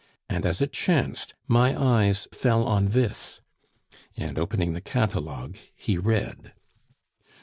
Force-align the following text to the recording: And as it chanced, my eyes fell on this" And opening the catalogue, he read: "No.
And 0.27 0.47
as 0.47 0.61
it 0.63 0.73
chanced, 0.73 1.35
my 1.47 1.79
eyes 1.79 2.27
fell 2.33 2.63
on 2.63 2.87
this" 2.87 3.39
And 4.17 4.39
opening 4.39 4.73
the 4.73 4.81
catalogue, 4.81 5.57
he 5.75 5.99
read: 5.99 6.39
"No. 7.23 7.31